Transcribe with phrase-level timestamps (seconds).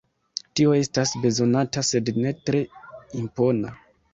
[0.59, 2.65] Tio estas bezonata, sed ne tre
[3.25, 3.79] impona.